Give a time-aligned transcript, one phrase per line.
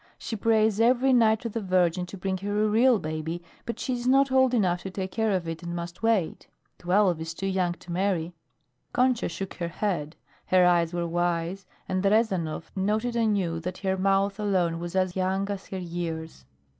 [0.17, 3.93] She prays every night to the Virgin to bring her a real baby, but she
[3.93, 6.47] is not old enough to take care of it and must wait.
[6.79, 8.33] Twelve is too young to marry."
[8.93, 10.15] Concha shook her head.
[10.47, 15.47] Her eyes were wise, and Rezanov noted anew that her mouth alone was as young
[15.51, 16.45] as her years.